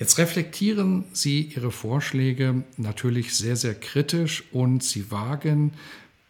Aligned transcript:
Jetzt 0.00 0.16
reflektieren 0.16 1.04
Sie 1.12 1.52
Ihre 1.54 1.70
Vorschläge 1.70 2.64
natürlich 2.78 3.34
sehr, 3.34 3.54
sehr 3.54 3.74
kritisch 3.74 4.44
und 4.50 4.82
Sie 4.82 5.10
wagen 5.10 5.74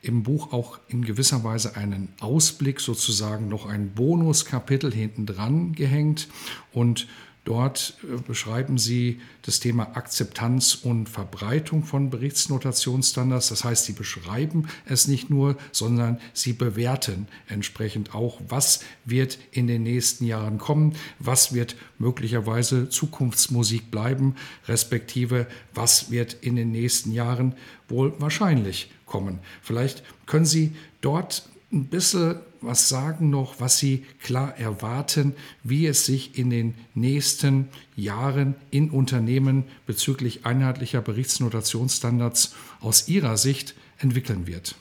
im 0.02 0.24
Buch 0.24 0.52
auch 0.52 0.80
in 0.88 1.04
gewisser 1.04 1.44
Weise 1.44 1.76
einen 1.76 2.08
Ausblick, 2.18 2.80
sozusagen 2.80 3.48
noch 3.48 3.66
ein 3.66 3.92
Bonuskapitel 3.94 4.92
hinten 4.92 5.24
dran 5.24 5.72
gehängt. 5.72 6.26
Und 6.72 7.06
Dort 7.44 7.96
äh, 8.02 8.20
beschreiben 8.20 8.76
Sie 8.76 9.20
das 9.42 9.60
Thema 9.60 9.96
Akzeptanz 9.96 10.74
und 10.74 11.08
Verbreitung 11.08 11.84
von 11.84 12.10
Berichtsnotationsstandards. 12.10 13.48
Das 13.48 13.64
heißt, 13.64 13.86
Sie 13.86 13.92
beschreiben 13.92 14.68
es 14.84 15.08
nicht 15.08 15.30
nur, 15.30 15.56
sondern 15.72 16.20
Sie 16.34 16.52
bewerten 16.52 17.28
entsprechend 17.48 18.14
auch, 18.14 18.40
was 18.46 18.80
wird 19.06 19.38
in 19.52 19.66
den 19.66 19.82
nächsten 19.82 20.26
Jahren 20.26 20.58
kommen, 20.58 20.94
was 21.18 21.54
wird 21.54 21.76
möglicherweise 21.98 22.90
Zukunftsmusik 22.90 23.90
bleiben, 23.90 24.36
respektive 24.68 25.46
was 25.74 26.10
wird 26.10 26.34
in 26.34 26.56
den 26.56 26.70
nächsten 26.72 27.10
Jahren 27.12 27.54
wohl 27.88 28.12
wahrscheinlich 28.20 28.90
kommen. 29.06 29.38
Vielleicht 29.62 30.02
können 30.26 30.46
Sie 30.46 30.72
dort 31.00 31.48
ein 31.72 31.86
bisschen 31.86 32.40
was 32.60 32.88
sagen 32.88 33.30
noch, 33.30 33.60
was 33.60 33.78
Sie 33.78 34.04
klar 34.22 34.56
erwarten, 34.58 35.34
wie 35.62 35.86
es 35.86 36.06
sich 36.06 36.38
in 36.38 36.50
den 36.50 36.74
nächsten 36.94 37.68
Jahren 37.96 38.54
in 38.70 38.90
Unternehmen 38.90 39.64
bezüglich 39.86 40.44
einheitlicher 40.44 41.00
Berichtsnotationsstandards 41.00 42.54
aus 42.80 43.08
Ihrer 43.08 43.36
Sicht 43.36 43.74
entwickeln 43.98 44.46
wird? 44.46 44.74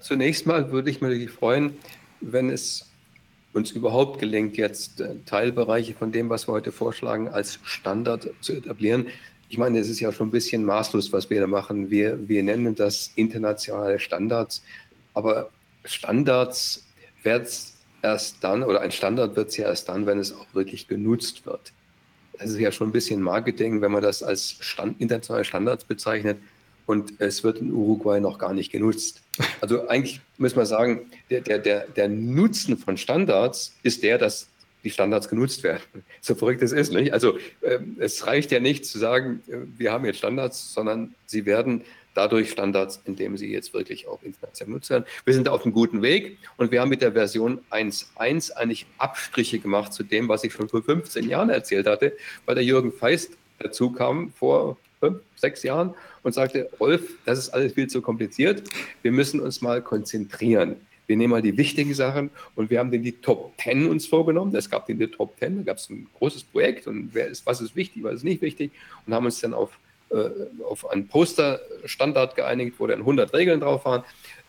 Zunächst 0.00 0.46
mal 0.46 0.70
würde 0.70 0.90
ich 0.90 1.00
mich 1.00 1.30
freuen, 1.30 1.76
wenn 2.20 2.50
es 2.50 2.86
uns 3.52 3.70
überhaupt 3.72 4.20
gelingt, 4.20 4.56
jetzt 4.56 5.00
äh, 5.00 5.16
Teilbereiche 5.26 5.94
von 5.94 6.12
dem, 6.12 6.28
was 6.28 6.48
wir 6.48 6.52
heute 6.52 6.72
vorschlagen, 6.72 7.28
als 7.28 7.58
Standard 7.64 8.30
zu 8.40 8.52
etablieren. 8.52 9.06
Ich 9.48 9.58
meine, 9.58 9.78
es 9.78 9.88
ist 9.88 10.00
ja 10.00 10.12
schon 10.12 10.28
ein 10.28 10.30
bisschen 10.30 10.64
maßlos, 10.64 11.12
was 11.12 11.30
wir 11.30 11.40
da 11.40 11.46
machen. 11.46 11.90
Wir, 11.90 12.28
wir 12.28 12.42
nennen 12.42 12.74
das 12.74 13.12
internationale 13.16 13.98
Standards. 13.98 14.62
Aber 15.14 15.50
Standards 15.88 16.84
wird 17.22 17.46
es 17.46 17.74
erst 18.02 18.36
dann, 18.42 18.62
oder 18.62 18.80
ein 18.80 18.92
Standard 18.92 19.36
wird 19.36 19.48
es 19.48 19.56
ja 19.56 19.66
erst 19.66 19.88
dann, 19.88 20.06
wenn 20.06 20.18
es 20.18 20.32
auch 20.32 20.46
wirklich 20.52 20.88
genutzt 20.88 21.46
wird. 21.46 21.72
Das 22.38 22.50
ist 22.50 22.58
ja 22.58 22.70
schon 22.70 22.88
ein 22.88 22.92
bisschen 22.92 23.20
Marketing, 23.20 23.80
wenn 23.80 23.90
man 23.90 24.02
das 24.02 24.22
als 24.22 24.56
Stand, 24.60 25.00
internationale 25.00 25.44
Standards 25.44 25.84
bezeichnet 25.84 26.38
und 26.86 27.20
es 27.20 27.44
wird 27.44 27.58
in 27.58 27.72
Uruguay 27.72 28.20
noch 28.20 28.38
gar 28.38 28.54
nicht 28.54 28.70
genutzt. 28.70 29.20
Also 29.60 29.88
eigentlich 29.88 30.20
muss 30.38 30.56
man 30.56 30.64
sagen, 30.64 31.10
der, 31.30 31.40
der, 31.40 31.58
der, 31.58 31.86
der 31.88 32.08
Nutzen 32.08 32.78
von 32.78 32.96
Standards 32.96 33.74
ist 33.82 34.02
der, 34.02 34.18
dass 34.18 34.48
die 34.84 34.90
Standards 34.90 35.28
genutzt 35.28 35.62
werden. 35.62 35.82
So 36.20 36.34
verrückt 36.34 36.62
es 36.62 36.72
ist, 36.72 36.92
nicht? 36.92 37.12
Also 37.12 37.38
äh, 37.60 37.78
es 37.98 38.26
reicht 38.26 38.52
ja 38.52 38.60
nicht 38.60 38.86
zu 38.86 38.98
sagen, 38.98 39.42
äh, 39.48 39.56
wir 39.76 39.92
haben 39.92 40.04
jetzt 40.04 40.18
Standards, 40.18 40.72
sondern 40.72 41.14
sie 41.26 41.46
werden 41.46 41.82
dadurch 42.18 42.50
Standards, 42.50 43.00
indem 43.04 43.36
sie 43.36 43.52
jetzt 43.52 43.72
wirklich 43.72 44.08
auch 44.08 44.20
international 44.24 44.72
genutzt 44.72 44.90
werden. 44.90 45.04
Wir 45.24 45.34
sind 45.34 45.48
auf 45.48 45.64
einem 45.64 45.72
guten 45.72 46.02
Weg 46.02 46.36
und 46.56 46.72
wir 46.72 46.80
haben 46.80 46.88
mit 46.88 47.00
der 47.00 47.12
Version 47.12 47.60
1.1 47.70 48.54
eigentlich 48.54 48.86
Abstriche 48.98 49.60
gemacht 49.60 49.92
zu 49.92 50.02
dem, 50.02 50.28
was 50.28 50.42
ich 50.42 50.52
schon 50.52 50.68
vor 50.68 50.82
15 50.82 51.28
Jahren 51.28 51.48
erzählt 51.48 51.86
hatte, 51.86 52.16
weil 52.44 52.56
der 52.56 52.64
Jürgen 52.64 52.90
Feist 52.90 53.38
dazu 53.60 53.92
kam 53.92 54.32
vor 54.32 54.76
fünf, 54.98 55.20
sechs 55.36 55.62
Jahren 55.62 55.94
und 56.24 56.34
sagte, 56.34 56.68
Rolf, 56.80 57.02
das 57.24 57.38
ist 57.38 57.50
alles 57.50 57.74
viel 57.74 57.86
zu 57.86 58.02
kompliziert, 58.02 58.64
wir 59.02 59.12
müssen 59.12 59.38
uns 59.38 59.60
mal 59.60 59.80
konzentrieren. 59.80 60.74
Wir 61.06 61.16
nehmen 61.16 61.30
mal 61.30 61.40
die 61.40 61.56
wichtigen 61.56 61.94
Sachen 61.94 62.30
und 62.56 62.68
wir 62.68 62.80
haben 62.80 62.90
den 62.90 63.04
die 63.04 63.12
Top 63.12 63.54
10 63.62 63.88
uns 63.88 64.06
vorgenommen. 64.06 64.52
Es 64.56 64.68
gab 64.68 64.86
den 64.86 64.98
die 64.98 65.06
Top 65.06 65.38
10, 65.38 65.58
da 65.58 65.62
gab 65.62 65.76
es 65.76 65.88
ein 65.88 66.08
großes 66.18 66.42
Projekt 66.42 66.88
und 66.88 67.10
wer 67.12 67.28
ist, 67.28 67.46
was 67.46 67.60
ist 67.60 67.76
wichtig, 67.76 68.02
was 68.02 68.16
ist 68.16 68.24
nicht 68.24 68.42
wichtig 68.42 68.72
und 69.06 69.14
haben 69.14 69.24
uns 69.24 69.40
dann 69.40 69.54
auf 69.54 69.78
auf 70.64 70.88
einen 70.90 71.08
Posterstandard 71.08 72.34
geeinigt, 72.34 72.76
wo 72.78 72.86
dann 72.86 73.00
100 73.00 73.32
Regeln 73.34 73.60
drauf 73.60 73.84
waren. 73.84 74.04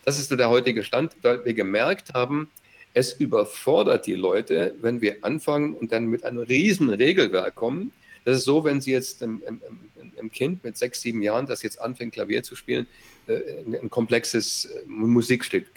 Das 0.06 0.18
ist 0.18 0.30
so 0.30 0.36
der 0.36 0.50
heutige 0.50 0.84
Stand, 0.84 1.16
weil 1.22 1.44
wir 1.44 1.53
gemerkt 1.53 2.14
haben, 2.14 2.50
es 2.94 3.14
überfordert 3.14 4.08
die 4.08 4.16
Leute, 4.16 4.75
wenn 4.81 5.02
wir 5.02 5.18
anfangen 5.22 5.74
und 5.74 5.92
dann 5.92 6.08
mit 6.08 6.24
einem 6.24 6.40
riesen 6.40 6.90
Regelwerk 6.90 7.56
kommen. 7.56 7.92
Das 8.25 8.38
ist 8.38 8.46
so, 8.46 8.64
wenn 8.64 8.81
Sie 8.81 8.92
jetzt 8.92 9.24
einem, 9.24 9.42
einem 10.18 10.31
Kind 10.31 10.64
mit 10.64 10.78
sechs, 10.78 11.02
sieben 11.02 11.22
Jahren, 11.22 11.46
das 11.46 11.64
jetzt 11.64 11.80
anfängt, 11.80 12.14
Klavier 12.14 12.44
zu 12.44 12.56
spielen, 12.56 12.88
äh, 13.28 13.40
ein 13.81 13.90
komplexes 13.90 14.66
äh, 14.66 14.81
Musikstück 14.88 15.68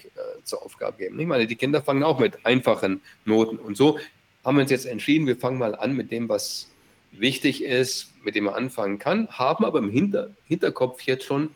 zur 0.44 0.62
Aufgabe 0.62 0.98
geben. 0.98 1.20
Ich 1.20 1.26
meine, 1.26 1.46
die 1.46 1.56
Kinder 1.56 1.82
fangen 1.82 2.02
auch 2.02 2.18
mit 2.18 2.44
einfachen 2.44 3.00
Noten. 3.24 3.58
Und 3.58 3.76
so 3.76 3.98
haben 4.44 4.56
wir 4.56 4.62
uns 4.62 4.70
jetzt 4.70 4.86
entschieden, 4.86 5.26
wir 5.26 5.36
fangen 5.36 5.58
mal 5.58 5.74
an 5.74 5.94
mit 5.94 6.10
dem, 6.10 6.28
was 6.28 6.68
wichtig 7.12 7.62
ist, 7.62 8.12
mit 8.24 8.34
dem 8.34 8.44
man 8.44 8.54
anfangen 8.54 8.98
kann, 8.98 9.28
haben 9.28 9.64
aber 9.64 9.78
im 9.78 9.90
Hinter 9.90 10.30
Hinterkopf 10.46 11.02
jetzt 11.02 11.24
schon 11.24 11.50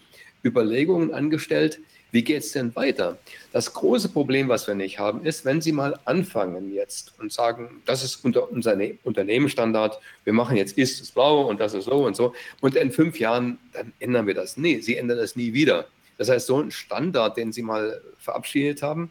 Überlegungen 0.45 1.13
angestellt, 1.13 1.81
wie 2.13 2.23
geht 2.23 2.43
es 2.43 2.53
denn 2.53 2.75
weiter? 2.77 3.19
Das 3.53 3.75
große 3.75 4.09
Problem, 4.09 4.49
was 4.49 4.67
wir 4.67 4.75
nicht 4.75 4.99
haben, 4.99 5.25
ist, 5.25 5.45
wenn 5.45 5.61
Sie 5.61 5.73
mal 5.73 5.99
anfangen 6.05 6.73
jetzt 6.73 7.13
und 7.19 7.33
sagen, 7.33 7.83
das 7.85 8.05
ist 8.05 8.25
unter 8.25 8.51
unser 8.51 8.77
Unternehmensstandard, 9.03 9.99
wir 10.25 10.33
machen 10.33 10.57
jetzt 10.57 10.79
ist 10.79 11.01
es 11.01 11.11
blau 11.11 11.43
und 11.43 11.61
das 11.61 11.75
ist 11.75 11.85
so 11.85 12.07
und 12.07 12.17
so, 12.17 12.33
und 12.61 12.77
in 12.77 12.93
fünf 12.93 13.19
Jahren, 13.19 13.59
dann 13.73 13.93
ändern 13.99 14.27
wir 14.27 14.35
das. 14.35 14.57
Nee, 14.57 14.81
Sie 14.81 14.97
ändern 14.97 15.19
das 15.19 15.37
nie 15.37 15.53
wieder. 15.53 15.87
Das 16.17 16.31
heißt, 16.31 16.47
so 16.47 16.59
ein 16.59 16.71
Standard, 16.71 17.37
den 17.37 17.53
Sie 17.53 17.63
mal 17.63 18.01
verabschiedet 18.19 18.83
haben, 18.83 19.11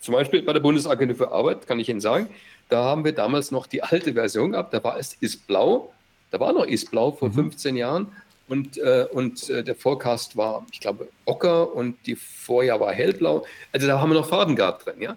zum 0.00 0.14
Beispiel 0.14 0.42
bei 0.42 0.52
der 0.52 0.60
Bundesagentur 0.60 1.16
für 1.16 1.32
Arbeit, 1.32 1.66
kann 1.66 1.80
ich 1.80 1.88
Ihnen 1.88 2.00
sagen, 2.00 2.28
da 2.68 2.84
haben 2.84 3.04
wir 3.04 3.12
damals 3.12 3.50
noch 3.50 3.66
die 3.66 3.82
alte 3.82 4.12
Version 4.14 4.52
gehabt, 4.52 4.74
da 4.74 4.82
war 4.82 4.98
es 4.98 5.14
ist 5.20 5.46
blau, 5.46 5.92
da 6.30 6.40
war 6.40 6.52
noch 6.52 6.64
ist 6.66 6.90
blau 6.90 7.12
vor 7.12 7.28
mhm. 7.28 7.34
15 7.34 7.76
Jahren 7.76 8.12
und, 8.48 8.78
äh, 8.78 9.06
und 9.12 9.48
äh, 9.50 9.62
der 9.62 9.74
Forecast 9.74 10.36
war, 10.36 10.66
ich 10.72 10.80
glaube, 10.80 11.08
ocker 11.26 11.74
und 11.74 11.96
die 12.06 12.16
Vorjahr 12.16 12.80
war 12.80 12.92
hellblau. 12.92 13.44
Also 13.72 13.86
da 13.86 14.00
haben 14.00 14.10
wir 14.10 14.14
noch 14.14 14.28
Farben 14.28 14.56
gehabt 14.56 14.86
drin, 14.86 15.00
ja. 15.00 15.10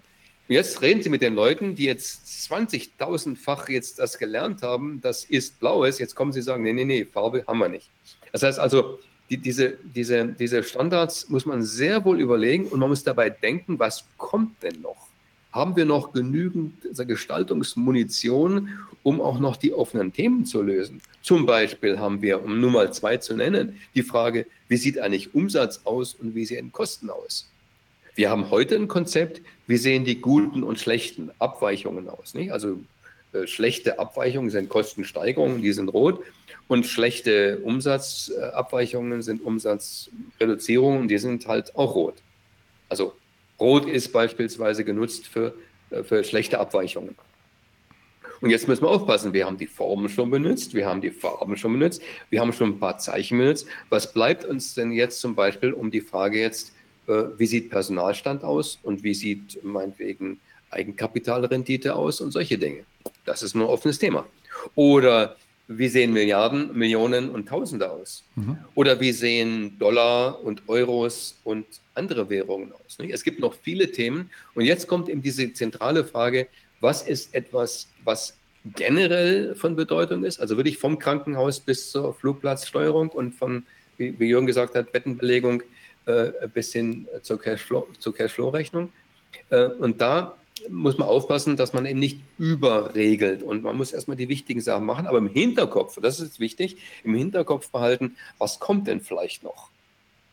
Und 0.48 0.56
jetzt 0.56 0.82
reden 0.82 1.02
Sie 1.02 1.08
mit 1.08 1.22
den 1.22 1.34
Leuten, 1.34 1.76
die 1.76 1.84
jetzt 1.84 2.26
20.000-fach 2.26 3.68
jetzt 3.68 3.98
das 3.98 4.18
gelernt 4.18 4.62
haben, 4.62 5.00
das 5.00 5.24
ist 5.24 5.60
blau 5.60 5.84
ist. 5.84 5.98
Jetzt 5.98 6.14
kommen 6.14 6.32
Sie 6.32 6.40
und 6.40 6.44
sagen, 6.44 6.62
nee, 6.62 6.72
nee, 6.72 6.84
nee, 6.84 7.04
Farbe 7.04 7.44
haben 7.46 7.58
wir 7.58 7.68
nicht. 7.68 7.88
Das 8.32 8.42
heißt 8.42 8.58
also, 8.58 8.98
die, 9.30 9.38
diese, 9.38 9.78
diese, 9.82 10.26
diese 10.26 10.62
Standards 10.62 11.28
muss 11.30 11.46
man 11.46 11.62
sehr 11.62 12.04
wohl 12.04 12.20
überlegen 12.20 12.66
und 12.66 12.80
man 12.80 12.90
muss 12.90 13.02
dabei 13.02 13.30
denken, 13.30 13.78
was 13.78 14.04
kommt 14.18 14.62
denn 14.62 14.82
noch? 14.82 15.08
Haben 15.52 15.76
wir 15.76 15.84
noch 15.84 16.12
genügend 16.12 16.74
Gestaltungsmunition, 16.96 18.70
um 19.02 19.20
auch 19.20 19.38
noch 19.38 19.56
die 19.56 19.72
offenen 19.74 20.12
Themen 20.12 20.46
zu 20.46 20.62
lösen. 20.62 21.00
Zum 21.22 21.46
Beispiel 21.46 21.98
haben 21.98 22.22
wir, 22.22 22.42
um 22.42 22.60
nur 22.60 22.70
mal 22.70 22.92
zwei 22.92 23.18
zu 23.18 23.36
nennen, 23.36 23.80
die 23.94 24.02
Frage, 24.02 24.46
wie 24.68 24.76
sieht 24.76 24.98
eigentlich 24.98 25.34
Umsatz 25.34 25.82
aus 25.84 26.14
und 26.14 26.34
wie 26.34 26.46
sehen 26.46 26.72
Kosten 26.72 27.10
aus? 27.10 27.48
Wir 28.14 28.30
haben 28.30 28.50
heute 28.50 28.76
ein 28.76 28.88
Konzept, 28.88 29.40
wie 29.66 29.76
sehen 29.76 30.04
die 30.04 30.20
guten 30.20 30.62
und 30.62 30.78
schlechten 30.78 31.30
Abweichungen 31.38 32.08
aus? 32.08 32.34
Nicht? 32.34 32.52
Also 32.52 32.80
äh, 33.32 33.46
schlechte 33.46 33.98
Abweichungen 33.98 34.50
sind 34.50 34.68
Kostensteigerungen, 34.68 35.62
die 35.62 35.72
sind 35.72 35.88
rot. 35.88 36.22
Und 36.68 36.86
schlechte 36.86 37.58
Umsatzabweichungen 37.58 39.22
sind 39.22 39.42
Umsatzreduzierungen, 39.42 41.08
die 41.08 41.18
sind 41.18 41.46
halt 41.46 41.74
auch 41.76 41.94
rot. 41.94 42.14
Also 42.88 43.14
Rot 43.62 43.86
ist 43.86 44.12
beispielsweise 44.12 44.84
genutzt 44.84 45.26
für, 45.26 45.54
äh, 45.90 46.02
für 46.02 46.24
schlechte 46.24 46.58
Abweichungen. 46.58 47.16
Und 48.40 48.50
jetzt 48.50 48.66
müssen 48.66 48.82
wir 48.82 48.88
aufpassen, 48.88 49.32
wir 49.32 49.46
haben 49.46 49.56
die 49.56 49.68
Formen 49.68 50.08
schon 50.08 50.28
benutzt, 50.28 50.74
wir 50.74 50.84
haben 50.84 51.00
die 51.00 51.12
Farben 51.12 51.56
schon 51.56 51.72
benutzt, 51.72 52.02
wir 52.28 52.40
haben 52.40 52.52
schon 52.52 52.70
ein 52.70 52.80
paar 52.80 52.98
Zeichen 52.98 53.38
benutzt. 53.38 53.68
Was 53.88 54.12
bleibt 54.12 54.44
uns 54.44 54.74
denn 54.74 54.90
jetzt 54.90 55.20
zum 55.20 55.36
Beispiel 55.36 55.72
um 55.72 55.92
die 55.92 56.00
Frage 56.00 56.40
jetzt, 56.40 56.72
äh, 57.06 57.22
wie 57.38 57.46
sieht 57.46 57.70
Personalstand 57.70 58.42
aus 58.42 58.80
und 58.82 59.04
wie 59.04 59.14
sieht 59.14 59.62
meinetwegen 59.62 60.40
Eigenkapitalrendite 60.70 61.94
aus 61.94 62.20
und 62.20 62.32
solche 62.32 62.58
Dinge? 62.58 62.84
Das 63.24 63.44
ist 63.44 63.54
nur 63.54 63.66
ein 63.66 63.70
offenes 63.70 64.00
Thema. 64.00 64.26
Oder 64.74 65.36
wie 65.78 65.88
sehen 65.88 66.12
Milliarden, 66.12 66.76
Millionen 66.76 67.30
und 67.30 67.48
Tausende 67.48 67.90
aus? 67.90 68.24
Mhm. 68.36 68.56
Oder 68.74 69.00
wie 69.00 69.12
sehen 69.12 69.78
Dollar 69.78 70.42
und 70.42 70.62
Euros 70.68 71.38
und 71.44 71.66
andere 71.94 72.28
Währungen 72.30 72.72
aus? 72.72 72.98
Es 72.98 73.24
gibt 73.24 73.40
noch 73.40 73.54
viele 73.54 73.90
Themen. 73.90 74.30
Und 74.54 74.64
jetzt 74.64 74.86
kommt 74.86 75.08
eben 75.08 75.22
diese 75.22 75.52
zentrale 75.52 76.04
Frage, 76.04 76.48
was 76.80 77.02
ist 77.02 77.34
etwas, 77.34 77.88
was 78.04 78.36
generell 78.64 79.54
von 79.54 79.76
Bedeutung 79.76 80.24
ist? 80.24 80.40
Also 80.40 80.56
wirklich 80.56 80.78
vom 80.78 80.98
Krankenhaus 80.98 81.60
bis 81.60 81.90
zur 81.90 82.14
Flugplatzsteuerung 82.14 83.08
und 83.08 83.34
von, 83.34 83.64
wie, 83.96 84.18
wie 84.18 84.26
Jürgen 84.26 84.46
gesagt 84.46 84.74
hat, 84.74 84.92
Bettenbelegung 84.92 85.62
äh, 86.06 86.30
bis 86.52 86.72
hin 86.72 87.06
zur 87.22 87.40
Cashflow-Rechnung. 87.40 88.12
Cashflow 88.14 88.88
äh, 89.50 89.66
und 89.78 90.00
da 90.00 90.36
muss 90.68 90.98
man 90.98 91.08
aufpassen, 91.08 91.56
dass 91.56 91.72
man 91.72 91.86
eben 91.86 91.98
nicht 91.98 92.20
überregelt 92.38 93.42
und 93.42 93.62
man 93.62 93.76
muss 93.76 93.92
erstmal 93.92 94.16
die 94.16 94.28
wichtigen 94.28 94.60
Sachen 94.60 94.84
machen, 94.84 95.06
aber 95.06 95.18
im 95.18 95.28
Hinterkopf, 95.28 95.98
das 96.00 96.20
ist 96.20 96.40
wichtig, 96.40 96.76
im 97.04 97.14
Hinterkopf 97.14 97.70
behalten, 97.70 98.16
was 98.38 98.60
kommt 98.60 98.86
denn 98.86 99.00
vielleicht 99.00 99.42
noch? 99.42 99.70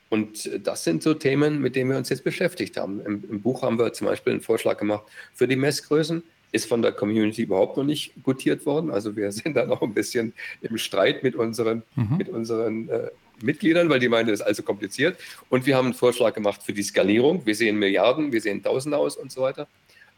Und 0.09 0.49
das 0.63 0.83
sind 0.83 1.03
so 1.03 1.13
Themen, 1.13 1.61
mit 1.61 1.75
denen 1.75 1.91
wir 1.91 1.97
uns 1.97 2.09
jetzt 2.09 2.23
beschäftigt 2.23 2.77
haben. 2.77 2.99
Im, 3.05 3.23
Im, 3.29 3.41
Buch 3.41 3.61
haben 3.61 3.77
wir 3.77 3.93
zum 3.93 4.07
Beispiel 4.07 4.33
einen 4.33 4.41
Vorschlag 4.41 4.77
gemacht 4.77 5.03
für 5.35 5.47
die 5.47 5.55
Messgrößen. 5.55 6.23
Ist 6.51 6.67
von 6.67 6.81
der 6.81 6.93
Community 6.93 7.43
überhaupt 7.43 7.77
noch 7.77 7.83
nicht 7.83 8.13
gutiert 8.23 8.65
worden. 8.65 8.89
Also 8.89 9.15
wir 9.15 9.31
sind 9.31 9.55
da 9.55 9.67
noch 9.67 9.83
ein 9.83 9.93
bisschen 9.93 10.33
im 10.61 10.79
Streit 10.79 11.21
mit 11.21 11.35
unseren, 11.35 11.83
mhm. 11.95 12.17
mit 12.17 12.27
unseren 12.27 12.89
äh, 12.89 13.09
Mitgliedern, 13.43 13.87
weil 13.89 13.99
die 13.99 14.09
meinen, 14.09 14.29
das 14.29 14.39
ist 14.39 14.45
also 14.47 14.63
kompliziert. 14.63 15.15
Und 15.49 15.67
wir 15.67 15.77
haben 15.77 15.85
einen 15.85 15.93
Vorschlag 15.93 16.33
gemacht 16.33 16.63
für 16.63 16.73
die 16.73 16.81
Skalierung. 16.81 17.45
Wir 17.45 17.53
sehen 17.53 17.77
Milliarden, 17.77 18.31
wir 18.31 18.41
sehen 18.41 18.63
Tausende 18.63 18.97
aus 18.97 19.15
und 19.15 19.31
so 19.31 19.41
weiter 19.41 19.67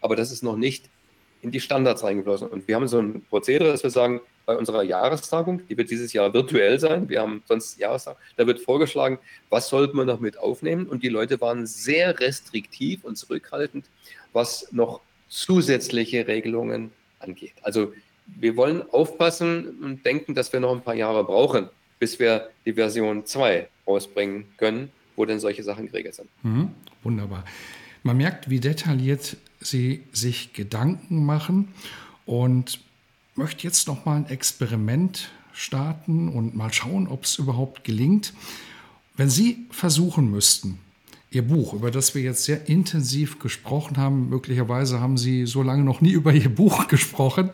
aber 0.02 0.16
das 0.16 0.32
ist 0.32 0.44
noch 0.44 0.58
nicht 0.58 0.90
in 1.42 1.52
die 1.52 1.60
Standards 1.60 2.04
reingeflossen. 2.04 2.48
Und 2.48 2.68
wir 2.68 2.76
haben 2.76 2.88
so 2.88 3.00
ein 3.00 3.24
Prozedere, 3.30 3.72
dass 3.72 3.84
wir 3.84 3.90
sagen, 3.90 4.22
bei 4.46 4.58
unserer 4.58 4.84
Jahrestagung, 4.84 5.66
die 5.68 5.78
wird 5.78 5.90
dieses 5.92 6.14
Jahr 6.14 6.34
virtuell 6.34 6.80
sein, 6.80 7.08
wir 7.10 7.22
haben 7.22 7.44
sonst 7.48 7.80
Jahrestag, 7.80 8.18
da 8.38 8.46
wird 8.46 8.60
vorgeschlagen, 8.60 9.20
was 9.50 9.70
sollten 9.70 9.98
wir 9.98 10.06
noch 10.06 10.20
mit 10.20 10.38
aufnehmen. 10.38 10.88
Und 10.88 11.04
die 11.04 11.10
Leute 11.10 11.40
waren 11.42 11.66
sehr 11.68 12.20
restriktiv 12.20 13.04
und 13.04 13.18
zurückhaltend, 13.18 13.86
was 14.34 14.68
noch 14.72 15.02
zusätzliche 15.30 16.28
Regelungen 16.28 16.92
angeht. 17.20 17.54
Also 17.62 17.94
wir 18.26 18.56
wollen 18.58 18.84
aufpassen 18.92 19.80
und 19.82 20.06
denken, 20.06 20.36
dass 20.36 20.52
wir 20.54 20.60
noch 20.60 20.74
ein 20.74 20.82
paar 20.82 20.96
Jahre 20.96 21.24
brauchen, 21.24 21.70
bis 22.00 22.20
wir 22.20 22.50
die 22.66 22.74
Version 22.74 23.26
2 23.26 23.68
rausbringen 23.88 24.46
können, 24.58 24.92
wo 25.16 25.26
denn 25.26 25.40
solche 25.40 25.64
Sachen 25.64 25.88
geregelt 25.88 26.16
sind. 26.16 26.30
Mhm, 26.44 26.72
wunderbar. 27.04 27.46
Man 28.04 28.18
merkt, 28.18 28.50
wie 28.50 28.60
detailliert 28.60 29.38
Sie 29.62 30.04
sich 30.12 30.54
Gedanken 30.54 31.26
machen 31.26 31.70
und 32.26 32.80
möchte 33.36 33.64
jetzt 33.64 33.88
noch 33.88 34.06
mal 34.06 34.18
ein 34.18 34.26
Experiment 34.28 35.30
starten 35.54 36.30
und 36.30 36.56
mal 36.56 36.74
schauen, 36.74 37.08
ob 37.08 37.24
es 37.24 37.38
überhaupt 37.38 37.84
gelingt. 37.84 38.34
Wenn 39.16 39.30
Sie 39.30 39.66
versuchen 39.70 40.30
müssten, 40.32 40.80
Ihr 41.34 41.48
Buch, 41.48 41.74
über 41.74 41.92
das 41.92 42.14
wir 42.14 42.22
jetzt 42.22 42.44
sehr 42.44 42.68
intensiv 42.68 43.40
gesprochen 43.40 43.96
haben, 43.96 44.30
möglicherweise 44.30 45.00
haben 45.00 45.18
Sie 45.18 45.46
so 45.46 45.64
lange 45.64 45.84
noch 45.84 46.02
nie 46.02 46.12
über 46.12 46.34
Ihr 46.34 46.54
Buch 46.54 46.88
gesprochen, 46.88 47.52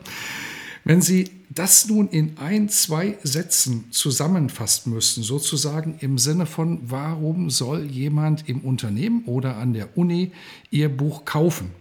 wenn 0.84 1.02
Sie 1.02 1.30
das 1.50 1.88
nun 1.88 2.08
in 2.08 2.38
ein, 2.38 2.70
zwei 2.70 3.18
Sätzen 3.24 3.86
zusammenfassen 3.92 4.94
müssten, 4.94 5.22
sozusagen 5.22 5.98
im 6.00 6.18
Sinne 6.18 6.46
von, 6.46 6.80
warum 6.84 7.50
soll 7.50 7.86
jemand 7.86 8.48
im 8.48 8.62
Unternehmen 8.62 9.24
oder 9.26 9.58
an 9.58 9.74
der 9.74 9.98
Uni 9.98 10.32
Ihr 10.72 10.90
Buch 10.90 11.26
kaufen? 11.26 11.72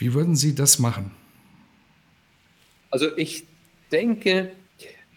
Wie 0.00 0.14
würden 0.14 0.34
Sie 0.34 0.54
das 0.54 0.78
machen? 0.78 1.10
Also 2.90 3.14
ich 3.18 3.44
denke, 3.92 4.50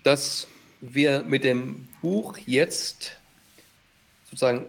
dass 0.03 0.45
wir 0.81 1.23
mit 1.23 1.45
dem 1.45 1.87
Buch 2.01 2.37
jetzt 2.45 3.17
sozusagen 4.25 4.65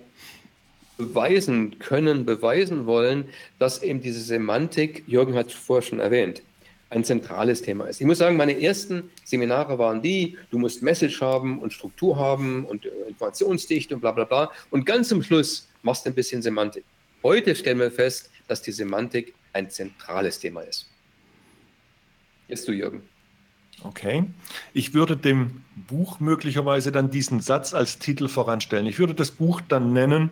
beweisen 0.96 1.80
können, 1.80 2.24
beweisen 2.24 2.86
wollen, 2.86 3.24
dass 3.58 3.82
eben 3.82 4.00
diese 4.00 4.20
Semantik, 4.20 5.02
Jürgen 5.08 5.34
hat 5.34 5.48
es 5.48 5.54
vorher 5.54 5.82
schon 5.82 5.98
erwähnt, 5.98 6.42
ein 6.90 7.02
zentrales 7.02 7.60
Thema 7.62 7.86
ist. 7.86 8.00
Ich 8.00 8.06
muss 8.06 8.18
sagen, 8.18 8.36
meine 8.36 8.62
ersten 8.62 9.10
Seminare 9.24 9.78
waren 9.80 10.00
die, 10.00 10.38
du 10.52 10.58
musst 10.58 10.80
Message 10.80 11.20
haben 11.20 11.58
und 11.58 11.72
Struktur 11.72 12.16
haben 12.16 12.66
und 12.66 12.86
äh, 12.86 12.90
Informationsdichte 13.08 13.96
und 13.96 14.00
bla 14.00 14.12
bla 14.12 14.24
bla. 14.24 14.52
Und 14.70 14.86
ganz 14.86 15.08
zum 15.08 15.24
Schluss 15.24 15.66
machst 15.82 16.06
du 16.06 16.10
ein 16.10 16.14
bisschen 16.14 16.40
Semantik. 16.40 16.84
Heute 17.24 17.56
stellen 17.56 17.80
wir 17.80 17.90
fest, 17.90 18.30
dass 18.46 18.62
die 18.62 18.70
Semantik 18.70 19.34
ein 19.54 19.70
zentrales 19.70 20.38
Thema 20.38 20.60
ist. 20.60 20.88
Jetzt 22.48 22.68
du, 22.68 22.72
Jürgen. 22.72 23.02
Okay. 23.82 24.24
Ich 24.72 24.94
würde 24.94 25.16
dem 25.16 25.62
Buch 25.88 26.20
möglicherweise 26.20 26.92
dann 26.92 27.10
diesen 27.10 27.40
Satz 27.40 27.74
als 27.74 27.98
Titel 27.98 28.28
voranstellen. 28.28 28.86
Ich 28.86 28.98
würde 28.98 29.14
das 29.14 29.30
Buch 29.30 29.60
dann 29.60 29.92
nennen 29.92 30.30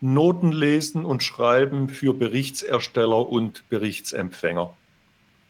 Noten 0.00 0.52
lesen 0.52 1.04
und 1.04 1.22
schreiben 1.22 1.88
für 1.88 2.14
Berichtsersteller 2.14 3.28
und 3.28 3.68
Berichtsempfänger. 3.68 4.76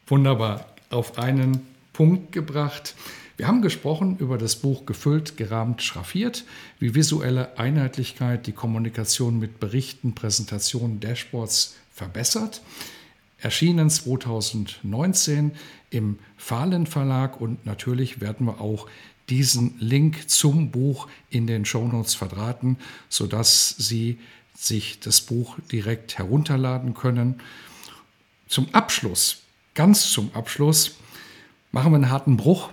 Wunderbar. 0.07 0.65
Auf 0.89 1.19
einen 1.19 1.67
Punkt 1.93 2.31
gebracht. 2.31 2.95
Wir 3.37 3.47
haben 3.47 3.61
gesprochen 3.61 4.17
über 4.17 4.37
das 4.37 4.55
Buch 4.55 4.85
Gefüllt, 4.85 5.37
gerahmt, 5.37 5.83
schraffiert, 5.83 6.45
wie 6.79 6.95
visuelle 6.95 7.57
Einheitlichkeit 7.57 8.47
die 8.47 8.51
Kommunikation 8.51 9.39
mit 9.39 9.59
Berichten, 9.59 10.15
Präsentationen, 10.15 10.99
Dashboards 10.99 11.75
verbessert. 11.99 12.61
Erschienen 13.37 13.89
2019 13.89 15.51
im 15.91 16.17
Fahlen 16.35 16.87
Verlag 16.87 17.39
und 17.39 17.65
natürlich 17.65 18.19
werden 18.19 18.47
wir 18.47 18.59
auch 18.59 18.89
diesen 19.29 19.79
Link 19.79 20.29
zum 20.29 20.71
Buch 20.71 21.07
in 21.29 21.45
den 21.45 21.63
Shownotes 21.63 22.15
verdrahten, 22.15 22.77
sodass 23.07 23.75
Sie 23.77 24.17
sich 24.57 24.99
das 24.99 25.21
Buch 25.21 25.57
direkt 25.71 26.17
herunterladen 26.17 26.95
können. 26.95 27.39
Zum 28.47 28.73
Abschluss, 28.73 29.43
ganz 29.75 30.09
zum 30.09 30.33
Abschluss, 30.33 30.97
machen 31.71 31.91
wir 31.91 31.97
einen 31.97 32.09
harten 32.09 32.35
Bruch 32.35 32.71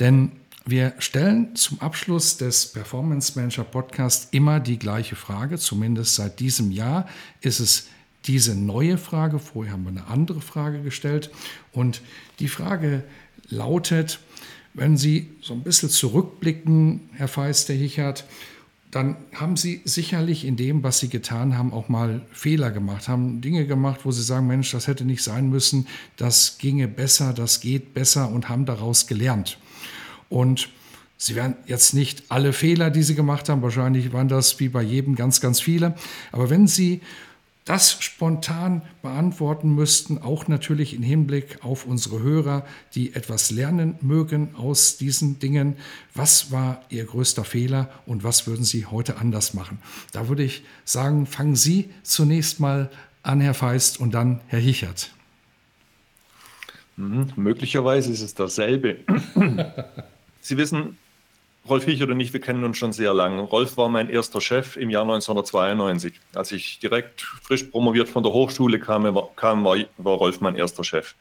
denn 0.00 0.32
wir 0.64 0.94
stellen 0.98 1.56
zum 1.56 1.80
Abschluss 1.80 2.36
des 2.36 2.72
Performance 2.72 3.38
Manager 3.38 3.64
Podcast 3.64 4.28
immer 4.32 4.60
die 4.60 4.78
gleiche 4.78 5.16
Frage. 5.16 5.58
Zumindest 5.58 6.14
seit 6.14 6.40
diesem 6.40 6.70
Jahr 6.70 7.08
ist 7.40 7.60
es 7.60 7.88
diese 8.28 8.54
neue 8.54 8.98
Frage. 8.98 9.38
Vorher 9.38 9.72
haben 9.72 9.84
wir 9.84 9.90
eine 9.90 10.06
andere 10.06 10.40
Frage 10.40 10.82
gestellt. 10.82 11.30
Und 11.72 12.02
die 12.38 12.48
Frage 12.48 13.02
lautet, 13.48 14.20
wenn 14.74 14.96
Sie 14.96 15.30
so 15.40 15.54
ein 15.54 15.62
bisschen 15.62 15.88
zurückblicken, 15.88 17.08
Herr 17.14 17.28
Feister-Hichert, 17.28 18.24
dann 18.90 19.16
haben 19.34 19.56
Sie 19.56 19.82
sicherlich 19.84 20.44
in 20.44 20.56
dem, 20.56 20.82
was 20.82 21.00
Sie 21.00 21.08
getan 21.08 21.58
haben, 21.58 21.72
auch 21.72 21.88
mal 21.88 22.22
Fehler 22.32 22.70
gemacht, 22.70 23.08
haben 23.08 23.40
Dinge 23.40 23.66
gemacht, 23.66 24.00
wo 24.04 24.12
Sie 24.12 24.22
sagen, 24.22 24.46
Mensch, 24.46 24.70
das 24.70 24.86
hätte 24.86 25.04
nicht 25.04 25.22
sein 25.22 25.50
müssen, 25.50 25.86
das 26.16 26.58
ginge 26.58 26.88
besser, 26.88 27.34
das 27.34 27.60
geht 27.60 27.92
besser 27.92 28.30
und 28.30 28.48
haben 28.48 28.64
daraus 28.64 29.06
gelernt. 29.06 29.58
Und 30.28 30.70
Sie 31.20 31.34
werden 31.34 31.56
jetzt 31.66 31.94
nicht 31.94 32.22
alle 32.28 32.52
Fehler, 32.52 32.90
die 32.90 33.02
Sie 33.02 33.16
gemacht 33.16 33.48
haben, 33.48 33.60
wahrscheinlich 33.60 34.12
waren 34.12 34.28
das 34.28 34.60
wie 34.60 34.68
bei 34.68 34.82
jedem 34.82 35.16
ganz, 35.16 35.40
ganz 35.40 35.60
viele. 35.60 35.96
Aber 36.30 36.48
wenn 36.48 36.68
Sie 36.68 37.00
das 37.68 38.02
spontan 38.02 38.80
beantworten 39.02 39.74
müssten, 39.74 40.16
auch 40.16 40.48
natürlich 40.48 40.94
im 40.94 41.02
Hinblick 41.02 41.62
auf 41.62 41.84
unsere 41.84 42.22
Hörer, 42.22 42.64
die 42.94 43.14
etwas 43.14 43.50
lernen 43.50 43.96
mögen 44.00 44.54
aus 44.54 44.96
diesen 44.96 45.38
Dingen. 45.38 45.76
Was 46.14 46.50
war 46.50 46.82
Ihr 46.88 47.04
größter 47.04 47.44
Fehler 47.44 47.90
und 48.06 48.24
was 48.24 48.46
würden 48.46 48.64
Sie 48.64 48.86
heute 48.86 49.18
anders 49.18 49.52
machen? 49.52 49.78
Da 50.12 50.28
würde 50.28 50.44
ich 50.44 50.64
sagen, 50.86 51.26
fangen 51.26 51.56
Sie 51.56 51.90
zunächst 52.02 52.58
mal 52.58 52.90
an, 53.22 53.42
Herr 53.42 53.52
Feist, 53.52 54.00
und 54.00 54.14
dann 54.14 54.40
Herr 54.46 54.60
Hichert. 54.60 55.10
Mhm, 56.96 57.32
möglicherweise 57.36 58.10
ist 58.10 58.22
es 58.22 58.32
dasselbe. 58.34 59.00
Sie 60.40 60.56
wissen, 60.56 60.96
Rolf 61.68 61.86
ich 61.88 62.02
oder 62.02 62.14
nicht, 62.14 62.32
wir 62.32 62.40
kennen 62.40 62.64
uns 62.64 62.78
schon 62.78 62.92
sehr 62.92 63.12
lange. 63.14 63.42
Rolf 63.42 63.76
war 63.76 63.88
mein 63.88 64.08
erster 64.08 64.40
Chef 64.40 64.76
im 64.76 64.90
Jahr 64.90 65.02
1992. 65.02 66.14
Als 66.34 66.52
ich 66.52 66.78
direkt 66.78 67.22
frisch 67.22 67.64
promoviert 67.64 68.08
von 68.08 68.22
der 68.22 68.32
Hochschule 68.32 68.78
kam, 68.78 69.02
kam 69.36 69.64
war, 69.64 69.76
war 69.96 70.14
Rolf 70.14 70.40
mein 70.40 70.56
erster 70.56 70.84
Chef. 70.84 71.14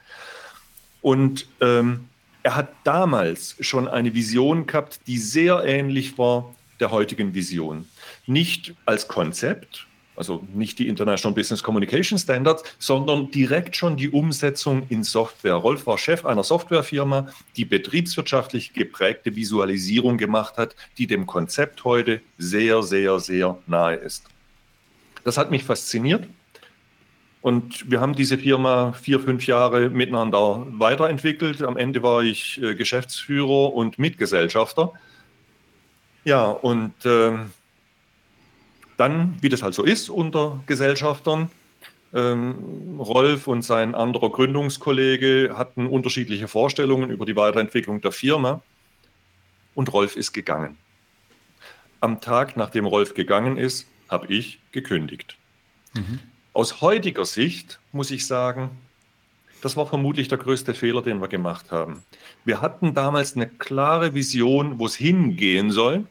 Und 1.02 1.48
ähm, 1.62 2.10
er 2.44 2.56
hat 2.56 2.70
damals 2.84 3.56
schon 3.60 3.88
eine 3.88 4.14
Vision 4.14 4.68
gehabt, 4.68 5.02
die 5.08 5.18
sehr 5.18 5.64
ähnlich 5.66 6.18
war 6.18 6.54
der 6.80 6.92
heutigen 6.92 7.34
Vision. 7.34 7.88
Nicht 8.26 8.76
als 8.86 9.08
Konzept, 9.08 9.87
also 10.18 10.44
nicht 10.54 10.80
die 10.80 10.88
International 10.88 11.34
Business 11.34 11.64
Communication 11.64 12.18
Standards, 12.18 12.64
sondern 12.80 13.32
direkt 13.32 13.76
schon 13.76 13.96
die 13.96 14.10
Umsetzung 14.10 14.88
in 14.90 15.04
Software. 15.04 15.54
Rolf 15.54 15.86
war 15.86 15.98
Chef 15.98 16.26
einer 16.26 16.44
Softwarefirma, 16.44 17.28
die 17.56 17.66
betriebswirtschaftlich 17.66 18.74
geprägte 18.74 19.36
Visualisierung 19.36 20.18
gemacht 20.18 20.58
hat, 20.58 20.76
die 20.98 21.08
dem 21.08 21.28
Konzept 21.28 21.84
heute 21.84 22.22
sehr, 22.38 22.82
sehr, 22.84 23.20
sehr 23.20 23.58
nahe 23.68 23.96
ist. 23.96 24.26
Das 25.24 25.38
hat 25.38 25.52
mich 25.52 25.64
fasziniert 25.64 26.28
Und 27.42 27.90
wir 27.90 28.02
haben 28.02 28.16
diese 28.16 28.38
Firma 28.38 28.94
vier, 28.94 29.20
fünf 29.20 29.46
Jahre 29.46 29.90
miteinander 29.90 30.66
weiterentwickelt. 30.70 31.62
Am 31.62 31.78
Ende 31.78 32.02
war 32.02 32.24
ich 32.24 32.62
äh, 32.62 32.76
Geschäftsführer 32.76 33.74
und 33.74 34.00
Mitgesellschafter. 34.00 34.94
Ja, 36.26 36.46
und 36.48 37.06
äh, 37.06 37.38
dann, 38.98 39.38
wie 39.42 39.50
das 39.50 39.62
halt 39.64 39.74
so 39.74 39.84
ist 39.84 40.10
unter 40.10 40.62
Gesellschaftern, 40.66 41.50
ähm, 42.14 43.00
Rolf 43.00 43.48
und 43.48 43.64
sein 43.64 43.96
anderer 43.96 44.32
Gründungskollege 44.32 45.56
hatten 45.58 45.88
unterschiedliche 45.88 46.48
Vorstellungen 46.48 47.10
über 47.10 47.26
die 47.26 47.36
Weiterentwicklung 47.36 48.02
der 48.02 48.12
Firma 48.12 48.62
und 49.76 49.92
Rolf 49.94 50.16
ist 50.16 50.34
gegangen. 50.34 50.78
Am 52.00 52.22
Tag, 52.22 52.58
nachdem 52.58 52.86
Rolf 52.86 53.14
gegangen 53.14 53.58
ist, 53.58 53.88
habe 54.10 54.28
ich 54.28 54.60
gekündigt. 54.72 55.38
Mhm. 55.94 56.20
Aus 56.54 56.82
heutiger 56.82 57.26
Sicht 57.26 57.80
muss 57.92 58.10
ich 58.10 58.26
sagen, 58.26 58.72
das 59.62 59.76
war 59.76 59.88
vermutlich 59.88 60.28
der 60.28 60.38
größte 60.38 60.74
Fehler, 60.74 61.02
den 61.02 61.20
wir 61.20 61.28
gemacht 61.28 61.72
haben. 61.72 62.04
Wir 62.46 62.62
hatten 62.62 62.94
damals 62.94 63.36
eine 63.36 63.48
klare 63.48 64.14
Vision, 64.14 64.80
wo 64.80 64.86
es 64.86 64.96
hingehen 64.96 65.72
soll. 65.72 66.06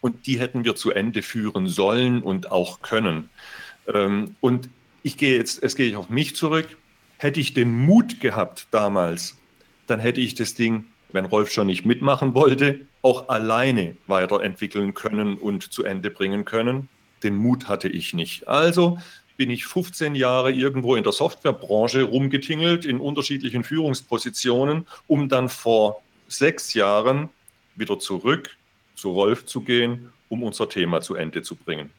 Und 0.00 0.26
die 0.26 0.38
hätten 0.38 0.64
wir 0.64 0.76
zu 0.76 0.90
Ende 0.92 1.22
führen 1.22 1.66
sollen 1.66 2.22
und 2.22 2.52
auch 2.52 2.82
können. 2.82 3.30
Ähm, 3.92 4.36
und 4.40 4.68
ich 5.02 5.16
gehe 5.16 5.36
jetzt, 5.36 5.62
es 5.62 5.76
gehe 5.76 5.88
ich 5.88 5.96
auf 5.96 6.08
mich 6.08 6.36
zurück. 6.36 6.76
Hätte 7.18 7.40
ich 7.40 7.54
den 7.54 7.76
Mut 7.76 8.20
gehabt 8.20 8.68
damals, 8.70 9.36
dann 9.86 9.98
hätte 9.98 10.20
ich 10.20 10.34
das 10.34 10.54
Ding, 10.54 10.84
wenn 11.10 11.24
Rolf 11.24 11.50
schon 11.50 11.66
nicht 11.66 11.84
mitmachen 11.84 12.34
wollte, 12.34 12.80
auch 13.02 13.28
alleine 13.28 13.96
weiterentwickeln 14.06 14.94
können 14.94 15.36
und 15.36 15.72
zu 15.72 15.84
Ende 15.84 16.10
bringen 16.10 16.44
können. 16.44 16.88
Den 17.22 17.34
Mut 17.34 17.68
hatte 17.68 17.88
ich 17.88 18.14
nicht. 18.14 18.46
Also 18.46 18.98
bin 19.36 19.50
ich 19.50 19.66
15 19.66 20.14
Jahre 20.14 20.52
irgendwo 20.52 20.96
in 20.96 21.04
der 21.04 21.12
Softwarebranche 21.12 22.02
rumgetingelt, 22.02 22.84
in 22.84 23.00
unterschiedlichen 23.00 23.64
Führungspositionen, 23.64 24.86
um 25.06 25.28
dann 25.28 25.48
vor 25.48 26.02
sechs 26.28 26.74
Jahren 26.74 27.30
wieder 27.76 27.98
zurück 27.98 28.57
zu 28.98 29.12
Rolf 29.12 29.46
zu 29.46 29.60
gehen, 29.60 30.12
um 30.28 30.42
unser 30.42 30.68
Thema 30.68 31.00
zu 31.00 31.14
Ende 31.14 31.42
zu 31.42 31.56
bringen. 31.56 31.90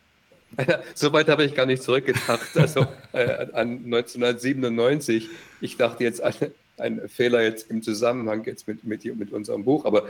So 0.96 1.14
weit 1.14 1.30
habe 1.30 1.46
ich 1.46 1.56
gar 1.56 1.66
nicht 1.66 1.84
zurückgedacht. 1.84 2.56
Also 2.56 2.88
äh, 3.14 3.48
an 3.54 3.84
1997. 3.86 5.30
Ich 5.62 5.78
dachte 5.78 6.04
jetzt 6.04 6.22
an 6.22 6.34
einen 6.78 7.10
Fehler 7.10 7.44
jetzt 7.44 7.70
im 7.70 7.82
Zusammenhang 7.82 8.44
jetzt 8.46 8.68
mit, 8.68 8.84
mit, 8.84 9.04
mit 9.18 9.32
unserem 9.32 9.64
Buch, 9.64 9.86
aber 9.86 10.08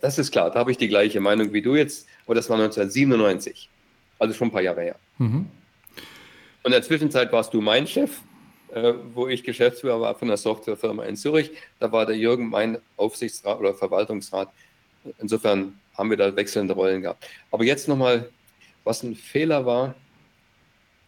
das 0.00 0.18
ist 0.18 0.32
klar, 0.32 0.50
da 0.50 0.58
habe 0.58 0.72
ich 0.72 0.76
die 0.76 0.88
gleiche 0.88 1.20
Meinung 1.20 1.52
wie 1.52 1.62
du 1.62 1.76
jetzt. 1.76 2.08
Aber 2.26 2.34
das 2.34 2.50
war 2.50 2.56
1997, 2.56 3.70
also 4.18 4.34
schon 4.34 4.48
ein 4.48 4.52
paar 4.52 4.62
Jahre 4.62 4.82
her. 4.82 4.96
Mhm. 5.18 5.46
Und 6.62 6.64
in 6.64 6.72
der 6.72 6.82
Zwischenzeit 6.82 7.32
warst 7.32 7.54
du 7.54 7.60
mein 7.60 7.86
Chef, 7.86 8.20
äh, 8.74 8.94
wo 9.14 9.28
ich 9.28 9.44
Geschäftsführer 9.44 10.00
war 10.00 10.14
von 10.14 10.28
einer 10.28 10.36
Softwarefirma 10.36 11.04
in 11.04 11.16
Zürich. 11.16 11.52
Da 11.78 11.90
war 11.92 12.04
der 12.04 12.16
Jürgen 12.16 12.48
mein 12.48 12.78
Aufsichtsrat 12.96 13.58
oder 13.58 13.74
Verwaltungsrat. 13.74 14.50
Insofern 15.18 15.78
haben 15.98 16.10
wir 16.10 16.16
da 16.16 16.34
wechselnde 16.34 16.72
Rollen 16.74 17.02
gehabt. 17.02 17.26
Aber 17.50 17.64
jetzt 17.64 17.88
nochmal 17.88 18.30
was 18.84 19.02
ein 19.02 19.14
Fehler 19.14 19.66
war, 19.66 19.94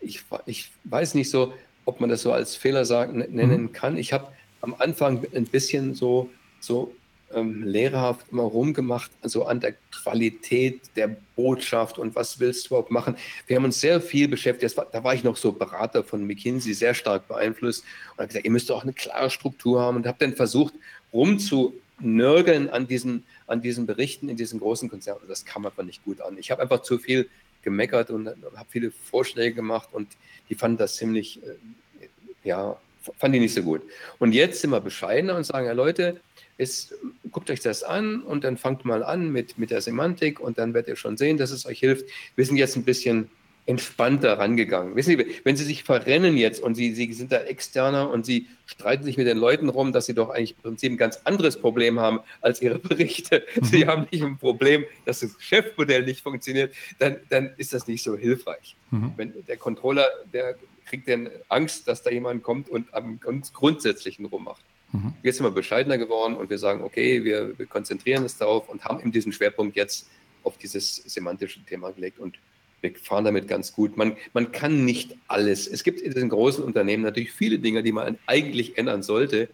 ich, 0.01 0.23
ich 0.47 0.71
weiß 0.85 1.15
nicht 1.15 1.31
so, 1.31 1.55
ob 1.85 2.01
man 2.01 2.11
das 2.11 2.23
so 2.23 2.33
als 2.33 2.57
Fehler 2.57 2.85
sagen, 2.85 3.19
nennen 3.19 3.63
mhm. 3.63 3.73
kann. 3.73 3.97
Ich 3.97 4.13
habe 4.13 4.29
am 4.61 4.75
Anfang 4.79 5.25
ein 5.35 5.45
bisschen 5.45 5.95
so, 5.95 6.31
so 6.61 6.95
ähm, 7.35 7.63
lehrerhaft 7.65 8.27
immer 8.31 8.43
rumgemacht, 8.43 9.11
also 9.23 9.45
an 9.45 9.61
der 9.61 9.75
Qualität 9.91 10.83
der 10.97 11.17
Botschaft 11.37 11.99
und 11.99 12.15
was 12.15 12.39
willst 12.41 12.67
du 12.67 12.69
überhaupt 12.69 12.91
machen. 12.91 13.17
Wir 13.47 13.57
haben 13.57 13.65
uns 13.65 13.81
sehr 13.81 14.01
viel 14.01 14.29
beschäftigt. 14.29 14.77
War, 14.77 14.87
da 14.91 15.03
war 15.05 15.15
ich 15.15 15.25
noch 15.25 15.37
so 15.37 15.53
Berater 15.53 16.05
von 16.05 16.27
McKinsey, 16.27 16.75
sehr 16.75 16.95
stark 16.95 17.29
beeinflusst 17.29 17.85
und 18.13 18.19
habe 18.19 18.29
gesagt, 18.29 18.45
ihr 18.45 18.51
müsst 18.51 18.71
doch 18.71 18.83
eine 18.83 18.93
klare 18.93 19.31
Struktur 19.31 19.81
haben 19.81 19.97
und 19.97 20.07
habe 20.07 20.19
dann 20.19 20.35
versucht, 20.35 20.75
rumzunörgeln 21.13 22.69
an 22.69 22.87
diesen, 22.87 23.25
an 23.51 23.61
diesen 23.61 23.87
Berichten 23.87 24.29
in 24.29 24.37
diesen 24.37 24.61
großen 24.61 24.89
Konzernen. 24.89 25.23
Das 25.29 25.45
kam 25.45 25.67
einfach 25.67 25.83
nicht 25.83 26.05
gut 26.05 26.21
an. 26.21 26.39
Ich 26.39 26.51
habe 26.51 26.63
einfach 26.63 26.83
zu 26.83 26.99
viel 26.99 27.29
gemeckert 27.63 28.11
und 28.11 28.27
habe 28.29 28.69
viele 28.69 28.91
Vorschläge 28.91 29.55
gemacht 29.55 29.91
und 29.93 30.09
die 30.49 30.55
fanden 30.55 30.79
das 30.79 30.97
ziemlich, 30.97 31.41
äh, 31.43 32.09
ja, 32.45 32.81
fand 33.19 33.35
die 33.35 33.41
nicht 33.41 33.55
so 33.55 33.63
gut. 33.63 33.83
Und 34.19 34.33
jetzt 34.33 34.61
sind 34.61 34.71
wir 34.71 34.81
bescheidener 34.81 35.37
und 35.37 35.45
sagen, 35.45 35.67
ja 35.67 35.73
Leute, 35.73 36.21
ist, 36.59 36.95
guckt 37.31 37.51
euch 37.51 37.61
das 37.61 37.83
an 37.83 38.23
und 38.23 38.45
dann 38.45 38.59
fangt 38.59 38.85
mal 38.85 39.03
an 39.03 39.33
mit, 39.33 39.59
mit 39.59 39.71
der 39.71 39.81
Semantik 39.81 40.41
und 40.41 40.59
dann 40.59 40.75
werdet 40.75 40.89
ihr 40.89 40.97
schon 40.97 41.17
sehen, 41.17 41.39
dass 41.39 41.51
es 41.51 41.65
euch 41.65 41.81
hilft. 41.81 42.07
Wir 42.37 42.45
sind 42.45 42.57
jetzt 42.57 42.77
ein 42.77 42.85
bisschen 42.85 43.31
entspannter 43.71 44.39
rangegangen. 44.39 44.97
Wissen 44.97 45.17
Sie, 45.17 45.27
wenn 45.45 45.57
Sie 45.57 45.65
sich 45.65 45.85
verrennen 45.85 46.37
jetzt 46.37 46.61
und 46.61 46.75
Sie, 46.75 46.93
Sie 46.93 47.13
sind 47.13 47.31
da 47.31 47.39
externer 47.39 48.11
und 48.11 48.27
Sie 48.27 48.49
streiten 48.67 49.05
sich 49.05 49.17
mit 49.17 49.29
den 49.29 49.39
Leuten 49.39 49.69
rum, 49.69 49.93
dass 49.93 50.07
Sie 50.07 50.15
doch 50.15 50.31
eigentlich 50.31 50.57
im 50.57 50.63
Prinzip 50.63 50.93
ein 50.93 50.97
ganz 50.97 51.21
anderes 51.25 51.57
Problem 51.61 52.01
haben 52.01 52.21
als 52.41 52.61
Ihre 52.61 52.79
Berichte. 52.81 53.45
Mhm. 53.55 53.65
Sie 53.65 53.87
haben 53.87 54.07
nicht 54.11 54.25
ein 54.25 54.39
Problem, 54.39 54.85
dass 55.05 55.21
das 55.21 55.39
Geschäftsmodell 55.39 56.05
nicht 56.05 56.21
funktioniert, 56.21 56.75
dann, 56.99 57.17
dann 57.29 57.51
ist 57.59 57.73
das 57.73 57.87
nicht 57.87 58.03
so 58.03 58.17
hilfreich. 58.17 58.75
Mhm. 58.91 59.13
Wenn 59.17 59.45
der 59.47 59.57
Controller, 59.57 60.07
der 60.33 60.57
kriegt 60.87 61.09
dann 61.09 61.31
Angst, 61.49 61.87
dass 61.87 62.03
da 62.03 62.11
jemand 62.11 62.43
kommt 62.43 62.69
und 62.69 62.93
am 62.93 63.21
ganz 63.21 63.53
Grundsätzlichen 63.53 64.25
rummacht. 64.25 64.65
Mhm. 64.91 65.15
Jetzt 65.23 65.37
sind 65.37 65.47
wir 65.47 65.53
bescheidener 65.53 65.97
geworden 65.97 66.35
und 66.35 66.51
wir 66.51 66.59
sagen, 66.59 66.83
okay, 66.83 67.23
wir, 67.23 67.57
wir 67.57 67.67
konzentrieren 67.67 68.25
uns 68.25 68.37
darauf 68.37 68.69
und 68.69 68.85
haben 68.85 68.99
eben 68.99 69.13
diesen 69.13 69.33
Schwerpunkt 69.33 69.77
jetzt 69.77 70.09
auf 70.43 70.59
dieses 70.59 70.97
semantische 70.97 71.65
Thema 71.65 71.93
gelegt 71.93 72.19
und 72.19 72.37
wir 72.81 72.95
fahren 72.95 73.25
damit 73.25 73.49
ganz 73.49 73.73
gut. 73.73 73.97
Man, 73.97 74.17
man 74.33 74.53
kann 74.53 74.85
nicht 74.85 75.17
alles. 75.29 75.67
Es 75.67 75.85
gibt 75.85 76.01
in 76.01 76.13
diesen 76.13 76.29
großen 76.29 76.65
Unternehmen 76.65 77.03
natürlich 77.03 77.33
viele 77.33 77.59
Dinge, 77.59 77.83
die 77.83 77.93
man 77.93 78.19
eigentlich 78.27 78.79
ändern 78.79 79.03
sollte. 79.03 79.49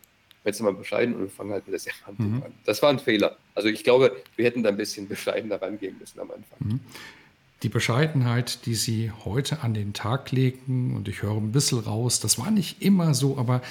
Jetzt 0.45 0.59
sind 0.59 0.67
wir 0.67 0.73
bescheiden 0.73 1.15
und 1.15 1.23
wir 1.23 1.31
fangen 1.31 1.53
halt 1.53 1.67
mit 1.67 1.73
der 1.73 1.81
Semantik 1.81 2.27
mhm. 2.27 2.43
an. 2.45 2.53
Das 2.65 2.81
war 2.83 2.91
ein 2.91 3.01
Fehler. 3.01 3.37
Also 3.55 3.69
ich 3.69 3.83
glaube, 3.83 4.15
wir 4.37 4.45
hätten 4.45 4.63
da 4.63 4.69
ein 4.69 4.77
bisschen 4.77 5.09
bescheidener 5.09 5.61
rangehen 5.61 5.97
müssen 5.99 6.21
am 6.21 6.31
Anfang. 6.31 6.59
Mhm 6.61 6.81
die 7.63 7.69
Bescheidenheit, 7.69 8.67
die 8.67 8.75
Sie 8.75 9.11
heute 9.25 9.63
an 9.63 9.73
den 9.73 9.95
Tag 9.95 10.31
legen, 10.31 10.95
und 10.95 11.09
ich 11.09 11.23
höre 11.23 11.37
ein 11.37 11.53
bisschen 11.53 11.79
raus, 11.79 12.21
das 12.21 12.39
war 12.39 12.51
nicht 12.51 12.83
immer 12.83 13.15
so, 13.15 13.39
aber 13.39 13.63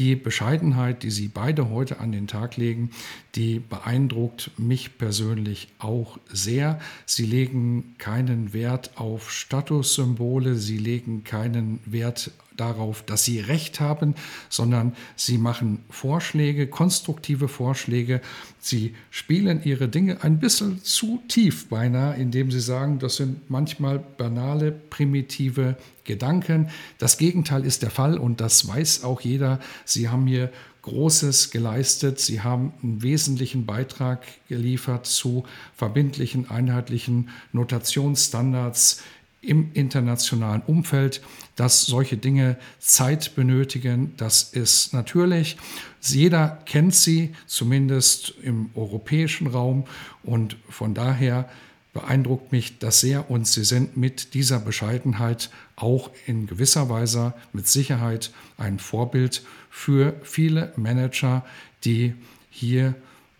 die 0.00 0.16
Bescheidenheit, 0.16 1.02
die 1.02 1.10
Sie 1.10 1.28
beide 1.28 1.68
heute 1.68 2.00
an 2.00 2.10
den 2.10 2.26
Tag 2.26 2.56
legen, 2.56 2.90
die 3.34 3.60
beeindruckt 3.60 4.50
mich 4.56 4.96
persönlich 4.96 5.68
auch 5.78 6.18
sehr. 6.32 6.80
Sie 7.04 7.26
legen 7.26 7.96
keinen 7.98 8.54
Wert 8.54 8.92
auf 8.96 9.30
Statussymbole, 9.30 10.56
Sie 10.56 10.78
legen 10.78 11.22
keinen 11.22 11.80
Wert 11.84 12.32
darauf, 12.60 13.02
dass 13.02 13.24
sie 13.24 13.40
recht 13.40 13.80
haben, 13.80 14.14
sondern 14.48 14.94
sie 15.16 15.38
machen 15.38 15.80
Vorschläge, 15.88 16.66
konstruktive 16.66 17.48
Vorschläge. 17.48 18.20
Sie 18.58 18.94
spielen 19.10 19.62
ihre 19.64 19.88
Dinge 19.88 20.22
ein 20.22 20.38
bisschen 20.38 20.82
zu 20.84 21.22
tief 21.26 21.68
beinahe, 21.68 22.16
indem 22.16 22.50
sie 22.50 22.60
sagen, 22.60 22.98
das 22.98 23.16
sind 23.16 23.50
manchmal 23.50 23.98
banale, 23.98 24.72
primitive 24.72 25.76
Gedanken. 26.04 26.68
Das 26.98 27.18
Gegenteil 27.18 27.64
ist 27.64 27.82
der 27.82 27.90
Fall 27.90 28.18
und 28.18 28.40
das 28.40 28.68
weiß 28.68 29.04
auch 29.04 29.20
jeder. 29.20 29.60
Sie 29.90 30.08
haben 30.08 30.26
hier 30.26 30.50
Großes 30.82 31.50
geleistet. 31.50 32.20
Sie 32.20 32.40
haben 32.40 32.72
einen 32.82 33.02
wesentlichen 33.02 33.66
Beitrag 33.66 34.26
geliefert 34.48 35.06
zu 35.06 35.44
verbindlichen, 35.76 36.48
einheitlichen 36.50 37.28
Notationsstandards 37.52 39.02
im 39.42 39.70
internationalen 39.72 40.62
Umfeld, 40.66 41.22
dass 41.56 41.86
solche 41.86 42.16
Dinge 42.16 42.56
Zeit 42.78 43.34
benötigen. 43.34 44.14
Das 44.16 44.42
ist 44.42 44.92
natürlich. 44.92 45.56
Jeder 46.02 46.60
kennt 46.66 46.94
sie, 46.94 47.34
zumindest 47.46 48.34
im 48.42 48.70
europäischen 48.74 49.46
Raum. 49.46 49.84
Und 50.22 50.56
von 50.68 50.94
daher 50.94 51.48
beeindruckt 51.92 52.52
mich 52.52 52.78
das 52.78 53.00
sehr. 53.00 53.30
Und 53.30 53.46
Sie 53.46 53.64
sind 53.64 53.96
mit 53.96 54.34
dieser 54.34 54.58
Bescheidenheit 54.58 55.50
auch 55.76 56.10
in 56.26 56.46
gewisser 56.46 56.88
Weise 56.88 57.34
mit 57.52 57.66
Sicherheit 57.66 58.32
ein 58.58 58.78
Vorbild 58.78 59.42
für 59.70 60.14
viele 60.22 60.72
Manager, 60.76 61.44
die 61.84 62.14
hier 62.50 62.94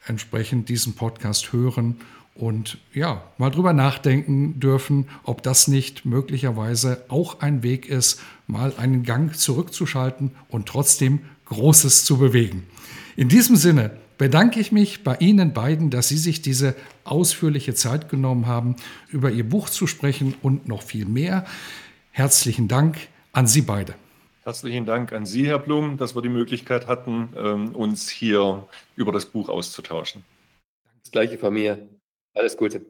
entsprechend 0.07 0.69
diesen 0.69 0.95
Podcast 0.95 1.52
hören 1.52 1.97
und 2.35 2.78
ja, 2.95 3.23
mal 3.38 3.50
drüber 3.50 3.73
nachdenken 3.73 4.59
dürfen, 4.61 5.09
ob 5.25 5.42
das 5.42 5.69
nicht 5.69 6.07
möglicherweise 6.07 7.04
auch 7.09 7.40
ein 7.40 7.62
Weg 7.62 7.88
ist, 7.88 8.21
mal 8.47 8.73
einen 8.78 9.02
Gang 9.02 9.37
zurückzuschalten 9.37 10.30
und 10.49 10.66
trotzdem 10.66 11.21
Großes 11.47 12.04
zu 12.04 12.16
bewegen. 12.16 12.66
In 13.16 13.28
diesem 13.28 13.57
Sinne 13.57 13.90
bedanke 14.20 14.60
ich 14.60 14.70
mich 14.70 15.02
bei 15.02 15.16
Ihnen 15.16 15.54
beiden, 15.54 15.88
dass 15.88 16.08
Sie 16.08 16.18
sich 16.18 16.42
diese 16.42 16.76
ausführliche 17.04 17.72
Zeit 17.72 18.10
genommen 18.10 18.46
haben, 18.46 18.76
über 19.08 19.30
Ihr 19.30 19.48
Buch 19.48 19.70
zu 19.70 19.86
sprechen 19.86 20.34
und 20.42 20.68
noch 20.68 20.82
viel 20.82 21.06
mehr. 21.06 21.46
Herzlichen 22.10 22.68
Dank 22.68 22.98
an 23.32 23.46
Sie 23.46 23.62
beide. 23.62 23.94
Herzlichen 24.42 24.84
Dank 24.84 25.14
an 25.14 25.24
Sie, 25.24 25.46
Herr 25.46 25.58
Blum, 25.58 25.96
dass 25.96 26.14
wir 26.14 26.20
die 26.20 26.28
Möglichkeit 26.28 26.86
hatten, 26.86 27.30
ähm, 27.34 27.74
uns 27.74 28.10
hier 28.10 28.68
über 28.94 29.10
das 29.10 29.24
Buch 29.24 29.48
auszutauschen. 29.48 30.22
Das 31.02 31.10
gleiche 31.10 31.38
von 31.38 31.54
mir. 31.54 31.88
Alles 32.34 32.58
Gute. 32.58 32.84